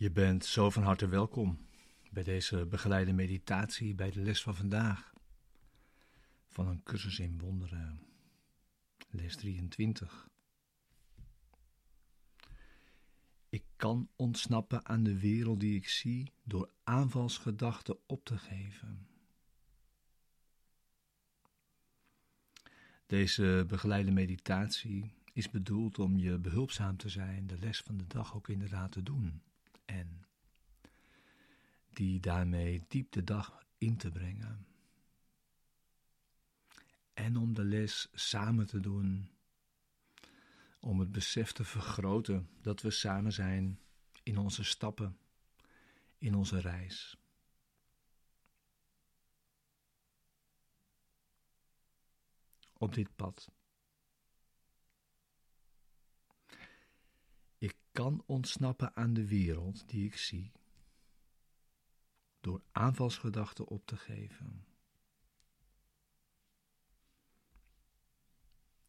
[0.00, 1.66] Je bent zo van harte welkom
[2.10, 5.12] bij deze begeleide meditatie bij de les van vandaag
[6.48, 8.00] van een cursus in wonderen,
[9.10, 10.28] les 23.
[13.48, 19.08] Ik kan ontsnappen aan de wereld die ik zie door aanvalsgedachten op te geven.
[23.06, 28.34] Deze begeleide meditatie is bedoeld om je behulpzaam te zijn de les van de dag
[28.34, 29.42] ook inderdaad te doen
[29.90, 30.26] en
[31.88, 34.66] die daarmee diep de dag in te brengen.
[37.12, 39.30] En om de les samen te doen,
[40.80, 43.80] om het besef te vergroten dat we samen zijn
[44.22, 45.18] in onze stappen,
[46.18, 47.16] in onze reis.
[52.72, 53.59] Op dit pad.
[58.00, 60.52] Kan ontsnappen aan de wereld die ik zie,
[62.40, 64.64] door aanvalsgedachten op te geven.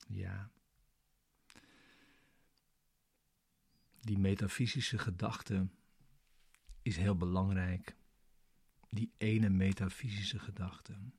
[0.07, 0.51] Ja,
[3.99, 5.67] die metafysische gedachte
[6.81, 7.95] is heel belangrijk.
[8.89, 11.11] Die ene metafysische gedachte.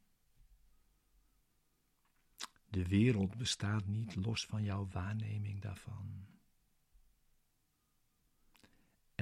[2.69, 6.33] De wereld bestaat niet los van jouw waarneming daarvan.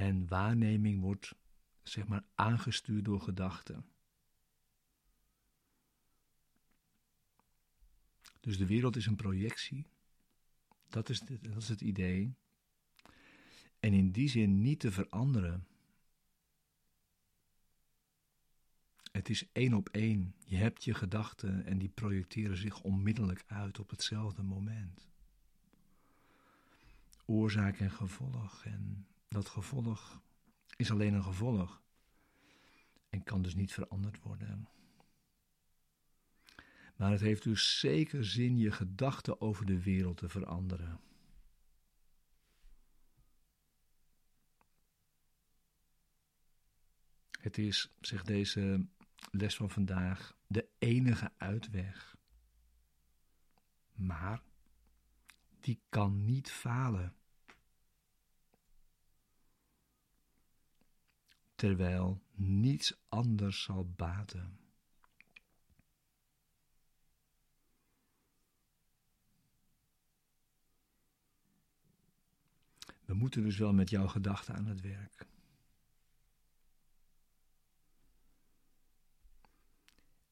[0.00, 1.34] En waarneming wordt,
[1.82, 3.84] zeg maar, aangestuurd door gedachten.
[8.40, 9.86] Dus de wereld is een projectie.
[10.88, 12.34] Dat is, dat is het idee.
[13.80, 15.66] En in die zin niet te veranderen.
[19.12, 20.34] Het is één op één.
[20.44, 25.08] Je hebt je gedachten en die projecteren zich onmiddellijk uit op hetzelfde moment.
[27.24, 30.20] Oorzaak en gevolg en dat gevolg
[30.76, 31.82] is alleen een gevolg
[33.08, 34.68] en kan dus niet veranderd worden.
[36.96, 41.00] Maar het heeft dus zeker zin je gedachten over de wereld te veranderen.
[47.40, 48.86] Het is, zegt deze
[49.30, 52.16] les van vandaag, de enige uitweg.
[53.92, 54.42] Maar
[55.60, 57.14] die kan niet falen.
[61.60, 64.58] Terwijl niets anders zal baten.
[73.04, 75.26] We moeten dus wel met jouw gedachten aan het werk.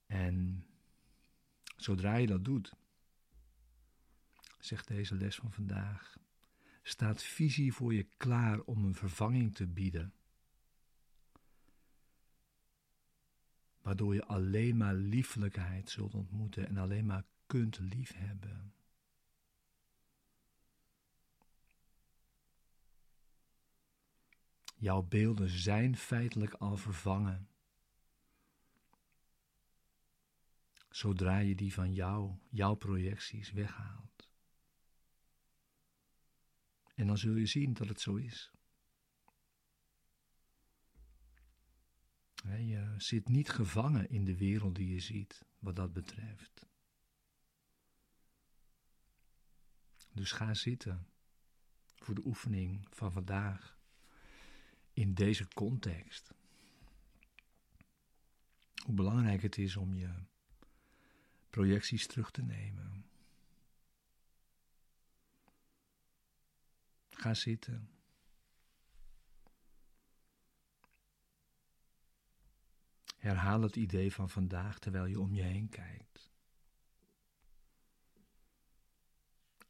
[0.06, 0.66] En
[1.76, 2.72] zodra je dat doet,
[4.58, 6.16] zegt deze les van vandaag,
[6.82, 10.12] staat visie voor je klaar om een vervanging te bieden
[13.88, 18.74] waardoor je alleen maar liefelijkheid zult ontmoeten en alleen maar kunt liefhebben.
[24.76, 27.48] Jouw beelden zijn feitelijk al vervangen.
[30.90, 34.30] Zodra je die van jou, jouw projecties weghaalt.
[36.94, 38.52] En dan zul je zien dat het zo is.
[42.56, 46.66] Je zit niet gevangen in de wereld die je ziet, wat dat betreft.
[50.12, 51.06] Dus ga zitten
[51.96, 53.78] voor de oefening van vandaag
[54.92, 56.34] in deze context.
[58.84, 60.14] Hoe belangrijk het is om je
[61.50, 63.04] projecties terug te nemen.
[67.10, 67.97] Ga zitten.
[73.28, 76.32] Herhaal het idee van vandaag terwijl je om je heen kijkt.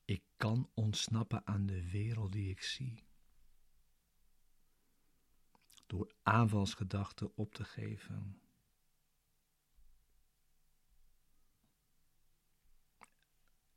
[0.05, 3.05] Ik kan ontsnappen aan de wereld die ik zie.
[5.87, 8.41] Door aanvalsgedachten op te geven.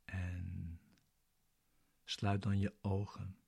[0.04, 0.80] En
[2.04, 3.38] sluit dan je ogen.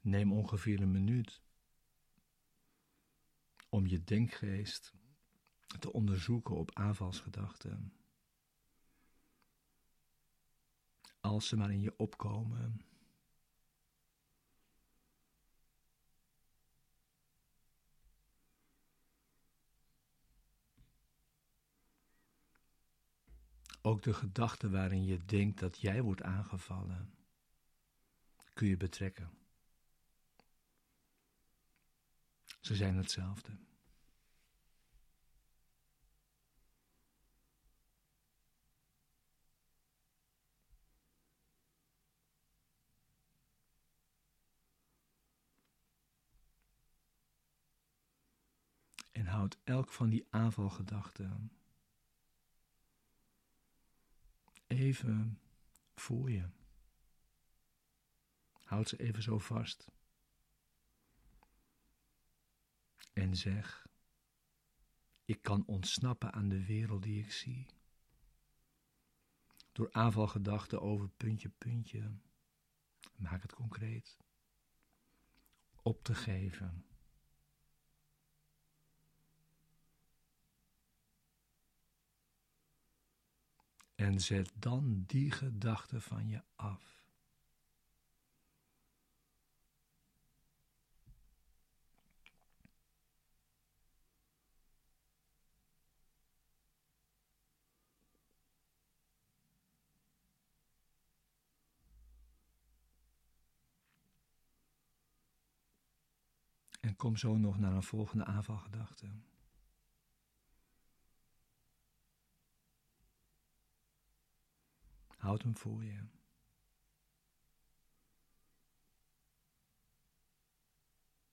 [0.00, 1.42] Neem ongeveer een minuut
[3.74, 4.94] om je denkgeest
[5.78, 7.92] te onderzoeken op aanvalsgedachten.
[11.20, 12.80] Als ze maar in je opkomen.
[23.82, 27.14] Ook de gedachten waarin je denkt dat jij wordt aangevallen,
[28.52, 29.43] kun je betrekken.
[32.64, 33.58] Ze zijn hetzelfde.
[49.12, 51.52] En houd elk van die aanvalgedachten
[54.66, 55.40] even
[55.94, 56.48] voor je.
[58.62, 59.86] Houd ze even zo vast.
[63.14, 63.86] En zeg:
[65.24, 67.66] Ik kan ontsnappen aan de wereld die ik zie.
[69.72, 72.10] Door aanvalgedachten over puntje, puntje.
[73.16, 74.18] Maak het concreet.
[75.82, 76.84] Op te geven.
[83.94, 87.03] En zet dan die gedachte van je af.
[106.96, 109.10] Kom zo nog naar een volgende aanvalgedachte.
[115.16, 116.06] Houd hem voor je.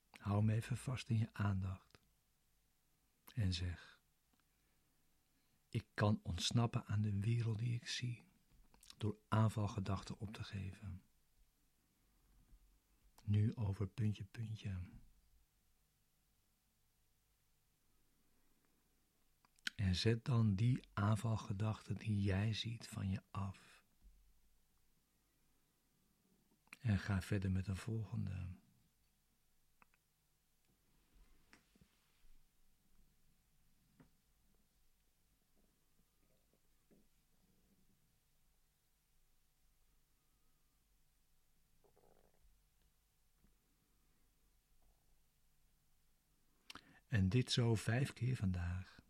[0.10, 2.00] Hou hem even vast in je aandacht.
[3.34, 4.00] En zeg:
[5.70, 8.24] Ik kan ontsnappen aan de wereld die ik zie
[8.98, 11.04] door aanvalgedachten op te geven.
[13.24, 14.78] Nu over puntje, puntje.
[19.92, 23.84] En zet dan die aanvalgedachten die jij ziet van je af.
[26.80, 28.48] En ga verder met de volgende.
[47.08, 49.01] En dit zo vijf keer vandaag.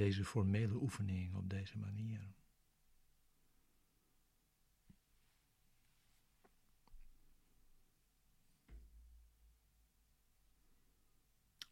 [0.00, 2.32] Deze formele oefening op deze manier.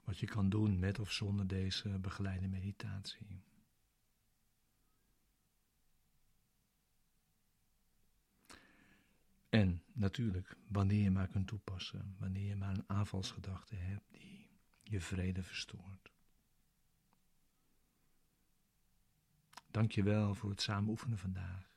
[0.04, 3.42] Wat je kan doen met of zonder deze begeleide meditatie.
[9.48, 14.50] En natuurlijk, wanneer je maar kunt toepassen, wanneer je maar een aanvalsgedachte hebt die
[14.82, 16.17] je vrede verstoort.
[19.78, 21.67] Dank je wel voor het samen oefenen vandaag.